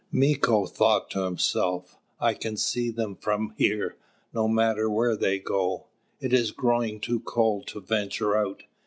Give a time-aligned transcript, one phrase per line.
[0.11, 3.97] Mīko thought to himself: "I can see them from here,
[4.33, 5.85] no matter where they go.
[6.19, 8.63] It is growing too cold to venture out."